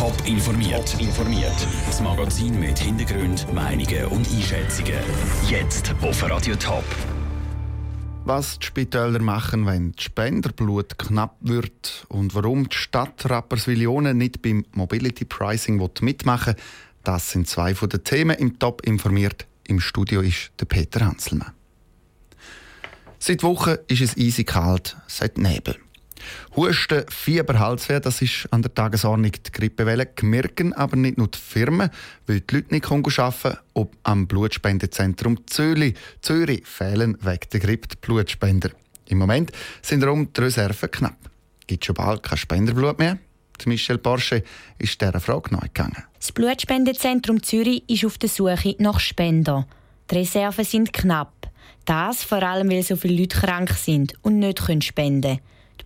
[0.00, 0.98] Top informiert.
[0.98, 1.54] informiert.
[1.84, 4.94] Das Magazin mit Hintergrund, Meinungen und Einschätzungen.
[5.46, 6.84] Jetzt auf Radio Top.
[8.24, 14.40] Was die Spitäler machen, wenn das Spenderblut knapp wird und warum die Stadt Rapperswil nicht
[14.40, 16.62] beim Mobility Pricing mitmachen will,
[17.04, 19.46] das sind zwei von den Themen im Top informiert.
[19.68, 21.52] Im Studio ist der Peter Hanselmann.
[23.18, 25.76] Seit Wochen ist es easy kalt, seit Nebel.
[26.56, 30.08] Husten, Fieber, Halsweh, das ist an der Tagesordnung die Grippewelle.
[30.22, 31.90] Merken aber nicht nur die Firmen,
[32.26, 35.94] weil die Leute nicht arbeiten ob am Blutspendezentrum Zürich.
[36.20, 38.70] Zürich fehlen wegen der Grippe die Blutspender.
[39.06, 39.52] Im Moment
[39.82, 41.18] sind rund die Reserven knapp.
[41.66, 43.18] Gibt schon bald kein Spenderblut mehr?
[43.66, 44.42] Michel Porsche
[44.78, 46.04] ist dieser Frage gegangen.
[46.18, 49.66] Das Blutspendezentrum Zürich ist auf der Suche nach Spendern.
[50.10, 51.50] Die Reserven sind knapp.
[51.84, 55.40] Das vor allem, weil so viele Leute krank sind und nicht spenden können.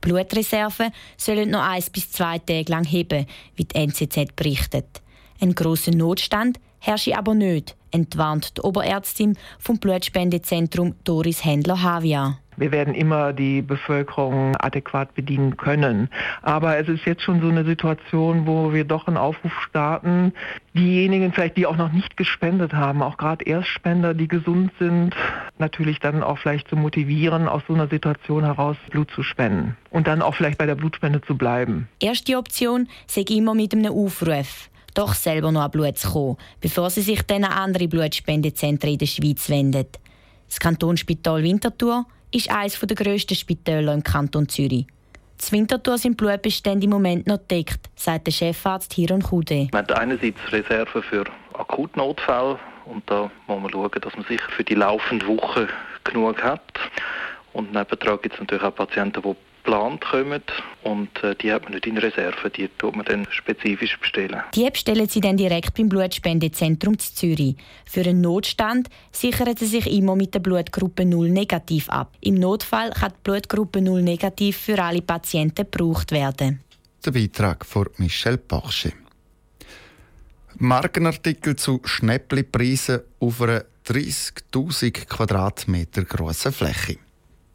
[0.05, 3.27] Blutreserven sollen noch eins bis zwei Tage lang heben,
[3.57, 5.01] wie die NZZ berichtet.
[5.41, 12.39] Ein grosser Notstand herrsche aber nicht, entwarnt die Oberärztin vom Blutspendezentrum Doris Händler-Havia.
[12.57, 16.09] Wir werden immer die Bevölkerung adäquat bedienen können.
[16.43, 20.33] Aber es ist jetzt schon so eine Situation, wo wir doch einen Aufruf starten.
[20.75, 25.15] Diejenigen vielleicht, die auch noch nicht gespendet haben, auch gerade Erstspender, die gesund sind,
[25.59, 29.77] natürlich dann auch vielleicht zu motivieren, aus so einer Situation heraus Blut zu spenden.
[29.91, 31.89] Und dann auch vielleicht bei der Blutspende zu bleiben.
[32.01, 36.89] Erste Option sei immer mit einem Aufruf doch selber noch an Blut zu kommen, bevor
[36.89, 39.87] sie sich dann an andere Blutspendezentren in der Schweiz wenden.
[40.49, 44.87] Das Kantonsspital Winterthur ist eines der grössten Spitäler im Kanton Zürich.
[45.39, 49.69] Das Winterthur sind Blutbestände im Moment noch deckt, sagt der Chefarzt Hiron Kude.
[49.73, 54.65] Man hat einerseits Reserven für Akutnotfälle und da muss man schauen, dass man sicher für
[54.65, 55.69] die laufende Woche
[56.05, 56.63] genug hat.
[57.53, 60.43] Und nebendran gibt es natürlich auch Patienten, die geplant kommen
[60.83, 64.43] und äh, die hat man nicht in Reserve, die tut man dann spezifisch bestellen.
[64.55, 67.57] Die bestellen Sie dann direkt beim Blutspendezentrum zu Zürich.
[67.87, 72.13] Für einen Notstand sichern Sie sich immer mit der Blutgruppe 0 negativ ab.
[72.21, 76.61] Im Notfall kann die Blutgruppe 0 negativ für alle Patienten gebraucht werden.
[77.05, 78.93] Der Beitrag von Michel Porsche.
[80.57, 86.99] Markenartikel zu Schnäppli-Preisen auf einer 30.000 Quadratmeter grossen Fläche.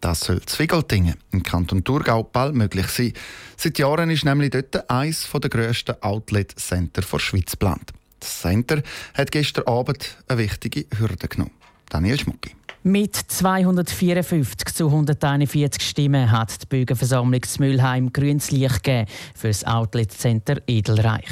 [0.01, 3.13] Das soll Zwiegeltingen im Kanton Thurgau bald möglich sein.
[3.57, 7.91] Seit Jahren ist nämlich dort eines der grössten Outlet-Center der Schweiz geplant.
[8.19, 8.81] Das Center
[9.13, 11.51] hat gestern Abend eine wichtige Hürde genommen.
[11.89, 12.58] Daniel Schmucki.
[12.83, 19.65] Mit 254 zu 141 Stimmen hat die Bürgerversammlung zu Mülheim grünes Licht gegeben für das
[19.65, 21.27] Outlet Center Edelreich.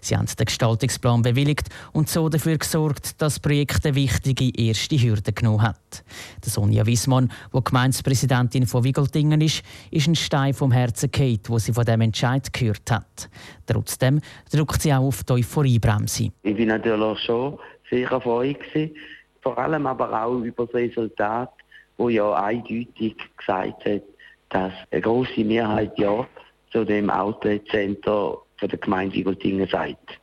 [0.00, 4.96] Sie haben den Gestaltungsplan bewilligt und so dafür gesorgt, dass das Projekt eine wichtige erste
[4.96, 6.04] Hürde genommen hat.
[6.44, 11.72] Sonja Wiesmann, die Gemeindepräsidentin von Wiggeltingen ist, ist ein Stein vom Herzen Kate, wo sie
[11.72, 13.28] von dem Entscheid gehört hat.
[13.66, 14.20] Trotzdem
[14.52, 16.30] drückt sie auch auf die Euphoriebremse.
[16.44, 17.58] Ich bin natürlich schon
[17.90, 18.46] sicher von
[19.42, 21.50] vor allem aber auch über das Resultat,
[21.96, 24.02] wo ja eindeutig gesagt hat,
[24.48, 26.26] dass eine große Mehrheit ja
[26.70, 30.20] zu dem Outlet Center der Gemeinde Igoltingen sagt.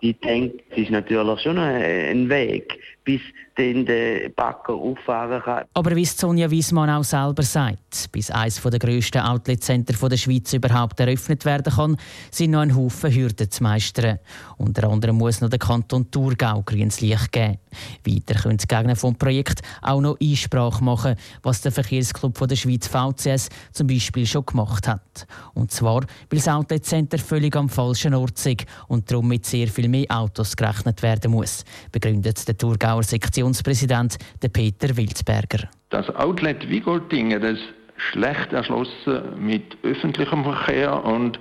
[0.00, 3.20] Ich denke, es ist natürlich schon ein Weg, bis
[3.56, 5.64] dann der Backer auffahren kann.
[5.74, 11.00] Aber wie Sonja Wiesmann auch selber sagt, bis eines der grössten Outlet-Center der Schweiz überhaupt
[11.00, 11.96] eröffnet werden kann,
[12.30, 14.18] sind noch ein Haufen Hürden zu meistern.
[14.58, 17.58] Unter anderem muss noch der Kanton Thurgau grünes Licht geben.
[18.06, 22.86] Weiter können die Gegner vom Projekt auch noch Einsprache machen, was der Verkehrsclub der Schweiz
[22.86, 25.26] VCS zum Beispiel schon gemacht hat.
[25.54, 29.87] Und zwar, weil das Outlet-Center völlig am falschen Ort ist und darum mit sehr viel
[29.90, 34.16] mehr Autos gerechnet werden muss, begründet der Thurgauer Sektionspräsident
[34.52, 35.68] Peter Wilsberger.
[35.90, 37.62] Das Outlet Wigoltingen ist
[37.96, 41.38] schlecht erschlossen mit öffentlichem Verkehr und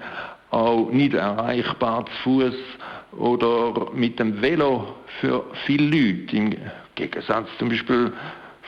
[0.51, 2.55] auch nicht erreichbar zu Fuß
[3.17, 6.55] oder mit dem Velo für viele Leute, im
[6.95, 8.13] Gegensatz zum Beispiel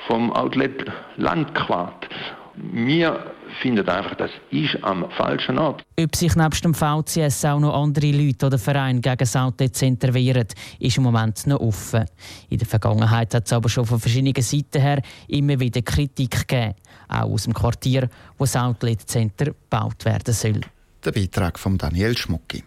[0.07, 0.85] vom Outlet
[1.17, 2.07] Landquart.
[2.55, 5.83] Wir finden einfach, das ist am falschen Ort.
[5.99, 10.47] Ob sich nebst dem VCS auch noch andere Leute oder Vereine gegen das Outlet-Center wehren,
[10.79, 12.05] ist im Moment noch offen.
[12.49, 16.75] In der Vergangenheit hat es aber schon von verschiedenen Seiten her immer wieder Kritik gegeben,
[17.07, 20.61] auch aus dem Quartier, wo das Outlet-Center gebaut werden soll.
[21.03, 22.63] Der Beitrag von Daniel Schmucki.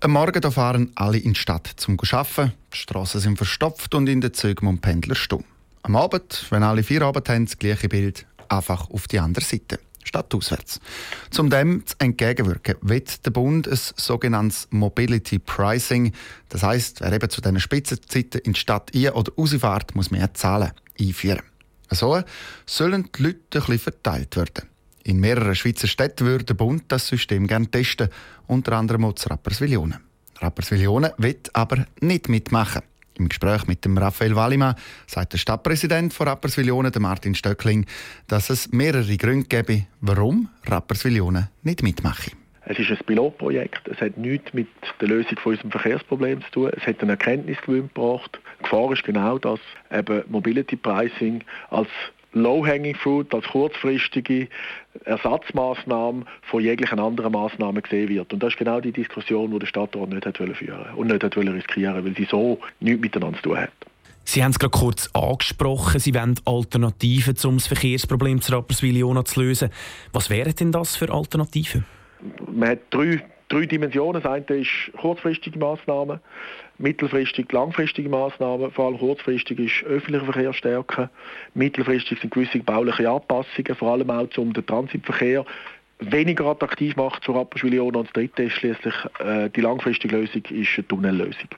[0.00, 2.52] Am Morgen fahren alle in die Stadt zum Arbeiten.
[2.72, 5.44] Die Straßen sind verstopft und in den Zügen und Pendler stumm.
[5.82, 9.78] Am Abend, wenn alle vier Abend haben, das gleiche Bild einfach auf die andere Seite
[10.04, 10.80] statt auswärts.
[11.30, 16.12] Zum dem zu entgegenwirken, wird der Bund ein sogenanntes Mobility Pricing,
[16.48, 20.32] das heißt, wer eben zu diesen Spitzenzeiten in die Stadt ein- oder rausfährt, muss mehr
[20.34, 21.42] zahlen, einführen.
[21.90, 22.22] So
[22.66, 24.68] sollen die Leute ein bisschen verteilt werden.
[25.04, 28.10] In mehreren Schweizer Städten würde der Bund das System gerne testen,
[28.46, 30.00] unter anderem auch zu Rapperswil-Jona.
[30.40, 32.82] Rapperswil-Jona will aber nicht mitmachen.
[33.18, 34.76] Im Gespräch mit dem Raphael Wallimann
[35.06, 37.86] sagt der Stadtpräsident von Rapperswil-Jona, Martin Stöckling,
[38.28, 42.30] dass es mehrere Gründe gäbe, warum Rapperswil-Jona nicht mitmache.
[42.70, 43.88] Es ist ein Pilotprojekt.
[43.88, 44.68] Es hat nichts mit
[45.00, 46.70] der Lösung von unserem Verkehrsproblem zu tun.
[46.76, 48.38] Es hat einen Erkenntnisgewinn gebracht.
[48.58, 49.60] Die Gefahr ist genau, dass
[49.90, 51.88] eben Mobility Pricing als
[52.40, 54.48] Low-Hanging Fruit, als kurzfristige
[55.04, 58.32] Ersatzmaßnahme von jeglichen anderen Maßnahmen gesehen wird.
[58.32, 61.36] Und das ist genau die Diskussion, die der Stadtrat nicht hat führen und nicht hat
[61.36, 63.70] riskieren weil sie so nichts miteinander zu tun hat.
[64.24, 69.40] Sie haben es gerade kurz angesprochen, Sie wollen Alternativen, um das Verkehrsproblem zu Rapperswil-Jona zu
[69.40, 69.70] lösen.
[70.12, 71.86] Was wären denn das für Alternativen?
[72.52, 74.22] Man hat drei, drei Dimensionen.
[74.22, 76.20] Das eine ist kurzfristige Maßnahmen,
[76.78, 78.70] mittelfristig langfristige Maßnahmen.
[78.70, 81.10] Vor allem kurzfristig ist öffentlicher Verkehr stärken.
[81.54, 85.44] Mittelfristig sind gewisse bauliche Anpassungen, vor allem auch um den Transitverkehr
[86.00, 87.98] weniger attraktiv macht zur Rapperswil-Jona.
[87.98, 91.48] Und das dritte ist schließlich äh, die langfristige Lösung ist eine Tunnellösung.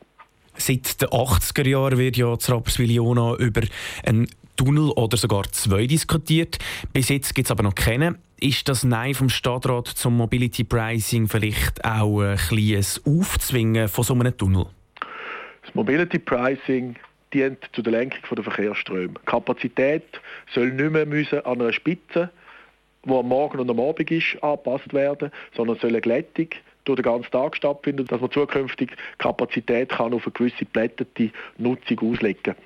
[0.54, 3.62] Seit den 80er Jahren wird ja zu Rapperswil-Jona über
[4.04, 4.26] einen
[4.56, 6.58] Tunnel oder sogar zwei diskutiert.
[6.92, 8.18] Bis jetzt gibt es aber noch keinen.
[8.40, 14.14] Ist das Nein vom Stadtrat zum Mobility Pricing vielleicht auch ein kleines Aufzwingen von so
[14.14, 14.66] einem Tunnel?
[15.70, 16.96] Das Mobility Pricing
[17.32, 19.14] dient zu der Lenkung der Verkehrsströme.
[19.24, 20.02] Kapazität
[20.52, 22.28] soll nicht mehr müssen an einer Spitze,
[23.04, 26.48] die am Morgen und am Abend ist, angepasst werden, sondern soll eine Glättung
[26.86, 32.00] durch den ganzen Tag stattfinden, dass man zukünftig Kapazität kann auf eine gewisse glättete Nutzung
[32.00, 32.56] auslegen kann.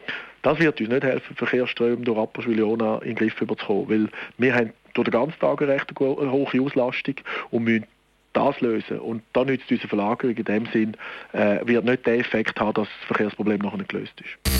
[0.40, 4.08] Das wird uns nicht helfen, Verkehrsströme durch Rapperswil-Jona in den Griff zu bekommen, weil
[4.38, 7.16] wir haben durch den ganzen Tag eine recht hohe Auslastung
[7.50, 7.86] und müssen
[8.34, 8.98] das lösen.
[8.98, 10.96] Und da nützt unsere Verlagerung in dem Sinn,
[11.32, 14.54] äh, wird nicht den Effekt haben, dass das Verkehrsproblem noch nicht gelöst ist.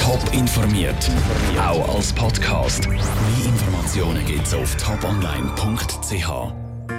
[0.00, 1.10] Top informiert,
[1.60, 2.88] auch als Podcast.
[2.88, 2.98] Mehr
[3.44, 6.67] Informationen gibt es auf toponline.ch.